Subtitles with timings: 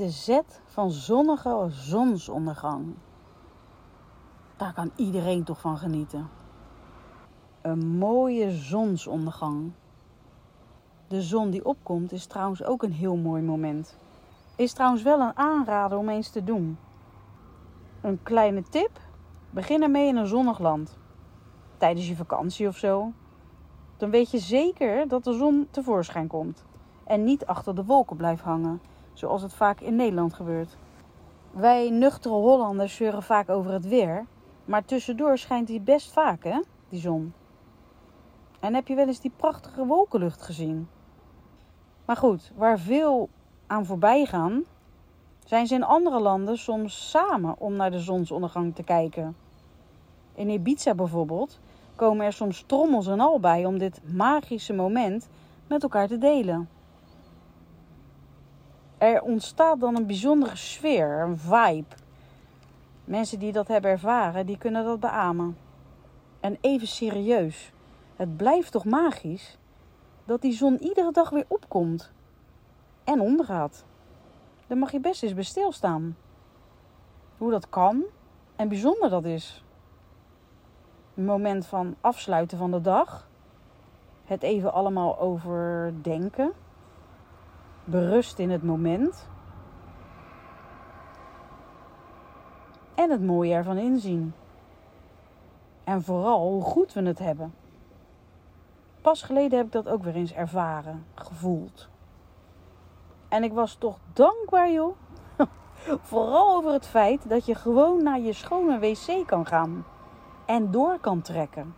[0.00, 2.94] De zet van zonnige zonsondergang.
[4.56, 6.28] Daar kan iedereen toch van genieten.
[7.62, 9.72] Een mooie zonsondergang.
[11.08, 13.96] De zon die opkomt is trouwens ook een heel mooi moment.
[14.56, 16.78] Is trouwens wel een aanrader om eens te doen.
[18.00, 19.00] Een kleine tip:
[19.50, 20.98] begin ermee in een zonnig land.
[21.76, 23.12] Tijdens je vakantie of zo.
[23.96, 26.64] Dan weet je zeker dat de zon tevoorschijn komt
[27.04, 28.80] en niet achter de wolken blijft hangen,
[29.20, 30.76] zoals het vaak in Nederland gebeurt.
[31.50, 34.26] Wij nuchtere Hollanders zeuren vaak over het weer,
[34.64, 37.32] maar tussendoor schijnt die best vaak, hè, die zon.
[38.60, 40.88] En heb je wel eens die prachtige wolkenlucht gezien?
[42.04, 43.28] Maar goed, waar veel
[43.66, 44.64] aan voorbij gaan,
[45.44, 49.36] zijn ze in andere landen soms samen om naar de zonsondergang te kijken.
[50.34, 51.60] In Ibiza bijvoorbeeld
[51.96, 55.28] komen er soms trommels en al bij om dit magische moment
[55.66, 56.68] met elkaar te delen.
[59.00, 61.96] Er ontstaat dan een bijzondere sfeer, een vibe.
[63.04, 65.56] Mensen die dat hebben ervaren, die kunnen dat beamen.
[66.40, 67.72] En even serieus,
[68.16, 69.58] het blijft toch magisch
[70.24, 72.12] dat die zon iedere dag weer opkomt
[73.04, 73.84] en ondergaat.
[74.66, 76.16] Daar mag je best eens bij stilstaan.
[77.38, 78.02] Hoe dat kan
[78.56, 79.64] en bijzonder dat is.
[81.14, 83.28] Een moment van afsluiten van de dag.
[84.24, 86.52] Het even allemaal overdenken.
[87.84, 89.28] Berust in het moment.
[92.94, 94.34] En het mooie ervan inzien.
[95.84, 97.54] En vooral hoe goed we het hebben.
[99.00, 101.88] Pas geleden heb ik dat ook weer eens ervaren, gevoeld.
[103.28, 104.96] En ik was toch dankbaar, joh.
[106.10, 109.84] Vooral over het feit dat je gewoon naar je schone wc kan gaan
[110.46, 111.74] en door kan trekken.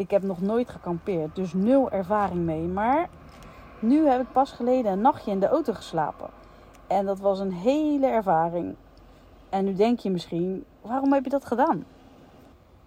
[0.00, 2.66] Ik heb nog nooit gekampeerd, dus nul ervaring mee.
[2.66, 3.08] Maar
[3.78, 6.28] nu heb ik pas geleden een nachtje in de auto geslapen.
[6.86, 8.74] En dat was een hele ervaring.
[9.48, 11.84] En nu denk je misschien, waarom heb je dat gedaan?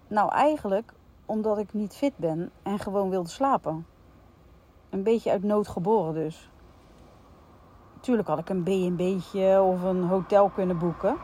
[0.06, 0.92] Nou, eigenlijk
[1.26, 3.86] omdat ik niet fit ben en gewoon wilde slapen.
[4.90, 6.50] Een beetje uit nood geboren dus.
[8.00, 11.16] Tuurlijk had ik een B&B'tje of een hotel kunnen boeken.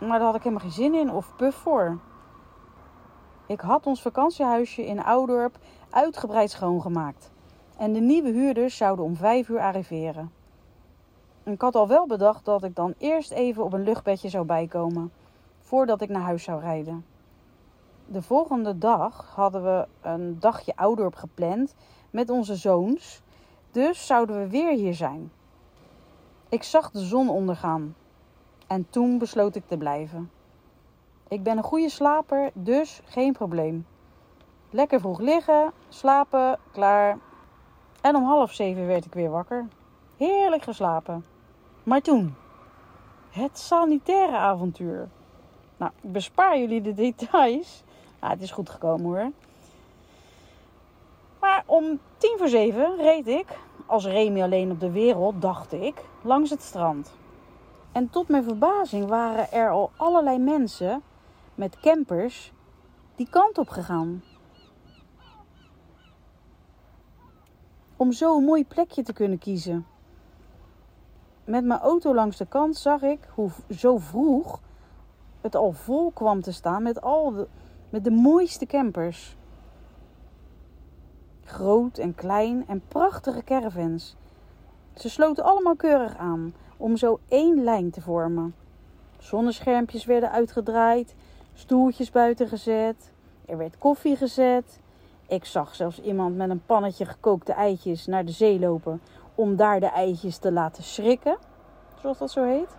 [0.00, 1.98] Maar daar had ik helemaal geen zin in of puff voor.
[3.48, 5.58] Ik had ons vakantiehuisje in Oudorp
[5.90, 7.30] uitgebreid schoongemaakt.
[7.76, 10.32] En de nieuwe huurders zouden om vijf uur arriveren.
[11.42, 15.12] Ik had al wel bedacht dat ik dan eerst even op een luchtbedje zou bijkomen.
[15.60, 17.04] Voordat ik naar huis zou rijden.
[18.06, 21.74] De volgende dag hadden we een dagje Oudorp gepland
[22.10, 23.22] met onze zoons.
[23.70, 25.32] Dus zouden we weer hier zijn.
[26.48, 27.94] Ik zag de zon ondergaan.
[28.66, 30.30] En toen besloot ik te blijven.
[31.28, 33.86] Ik ben een goede slaper, dus geen probleem.
[34.70, 37.18] Lekker vroeg liggen, slapen, klaar.
[38.00, 39.66] En om half zeven werd ik weer wakker.
[40.16, 41.24] Heerlijk geslapen.
[41.82, 42.34] Maar toen,
[43.30, 45.08] het sanitaire avontuur.
[45.76, 47.82] Nou, ik bespaar jullie de details.
[48.20, 49.30] Nou, het is goed gekomen hoor.
[51.40, 53.46] Maar om tien voor zeven reed ik,
[53.86, 57.12] als Remy alleen op de wereld, dacht ik, langs het strand.
[57.92, 61.02] En tot mijn verbazing waren er al allerlei mensen
[61.58, 62.52] met campers
[63.14, 64.22] die kant op gegaan.
[67.96, 69.86] Om zo een mooi plekje te kunnen kiezen.
[71.44, 74.60] Met mijn auto langs de kant zag ik hoe zo vroeg
[75.40, 77.48] het al vol kwam te staan met, al de,
[77.90, 79.36] met de mooiste campers.
[81.44, 84.16] Groot en klein en prachtige caravans.
[84.94, 88.54] Ze sloten allemaal keurig aan om zo één lijn te vormen.
[89.18, 91.14] Zonneschermpjes werden uitgedraaid,
[91.58, 93.12] stoeltjes buiten gezet,
[93.46, 94.80] er werd koffie gezet.
[95.28, 99.00] Ik zag zelfs iemand met een pannetje gekookte eitjes naar de zee lopen
[99.34, 101.38] om daar de eitjes te laten schrikken,
[102.00, 102.76] zoals dat zo heet.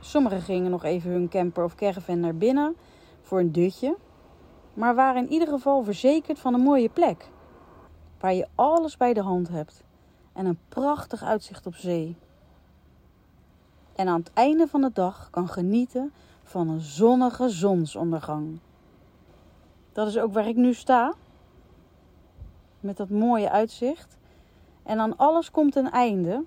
[0.00, 2.76] Sommigen gingen nog even hun camper of caravan naar binnen
[3.22, 3.96] voor een dutje,
[4.74, 7.28] maar waren in ieder geval verzekerd van een mooie plek
[8.20, 9.84] waar je alles bij de hand hebt
[10.32, 12.16] en een prachtig uitzicht op zee.
[13.94, 16.12] En aan het einde van de dag kan genieten
[16.52, 18.58] van een zonnige zonsondergang.
[19.92, 21.14] Dat is ook waar ik nu sta.
[22.80, 24.18] met dat mooie uitzicht.
[24.82, 26.44] En aan alles komt een einde.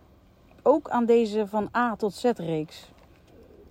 [0.63, 2.91] Ook aan deze van A tot Z reeks.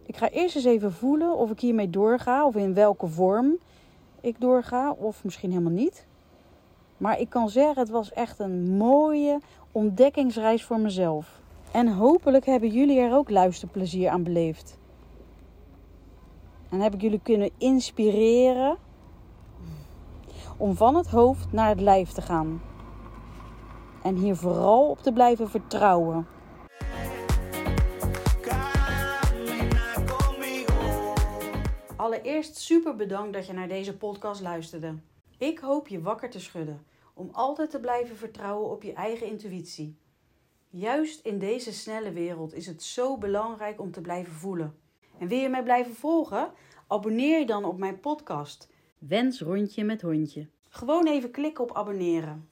[0.06, 3.56] Ik ga eerst eens even voelen of ik hiermee doorga of in welke vorm
[4.20, 6.06] ik doorga of misschien helemaal niet.
[6.96, 9.40] Maar ik kan zeggen, het was echt een mooie
[9.72, 11.40] ontdekkingsreis voor mezelf.
[11.72, 14.78] En hopelijk hebben jullie er ook luisterplezier aan beleefd.
[16.75, 18.79] En heb ik jullie kunnen inspireren
[20.56, 22.62] om van het hoofd naar het lijf te gaan.
[24.03, 26.26] En hier vooral op te blijven vertrouwen.
[31.97, 34.94] Allereerst super bedankt dat je naar deze podcast luisterde.
[35.38, 39.99] Ik hoop je wakker te schudden om altijd te blijven vertrouwen op je eigen intuïtie.
[40.69, 44.82] Juist in deze snelle wereld is het zo belangrijk om te blijven voelen.
[45.19, 46.52] En wil je mij blijven volgen?
[46.87, 48.69] Abonneer je dan op mijn podcast.
[48.99, 50.49] Wens rondje met hondje.
[50.69, 52.49] Gewoon even klikken op abonneren.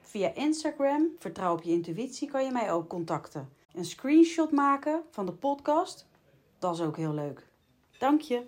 [0.00, 3.48] Via Instagram, vertrouw op je intuïtie, kan je mij ook contacten.
[3.74, 6.08] Een screenshot maken van de podcast,
[6.58, 7.46] dat is ook heel leuk.
[7.98, 8.42] Dank je.